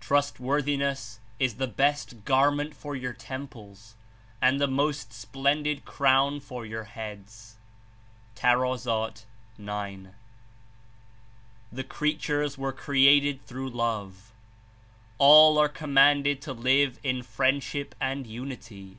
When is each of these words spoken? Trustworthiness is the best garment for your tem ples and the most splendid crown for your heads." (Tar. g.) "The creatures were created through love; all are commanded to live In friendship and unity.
Trustworthiness 0.00 1.20
is 1.38 1.56
the 1.56 1.66
best 1.66 2.24
garment 2.24 2.74
for 2.74 2.96
your 2.96 3.12
tem 3.12 3.46
ples 3.46 3.94
and 4.40 4.58
the 4.58 4.66
most 4.66 5.12
splendid 5.12 5.84
crown 5.84 6.40
for 6.40 6.64
your 6.64 6.84
heads." 6.84 7.56
(Tar. 8.34 8.74
g.) 8.74 10.06
"The 11.70 11.84
creatures 11.86 12.56
were 12.56 12.72
created 12.72 13.44
through 13.44 13.68
love; 13.68 14.32
all 15.18 15.58
are 15.58 15.68
commanded 15.68 16.40
to 16.40 16.54
live 16.54 16.98
In 17.02 17.22
friendship 17.22 17.94
and 18.00 18.26
unity. 18.26 18.96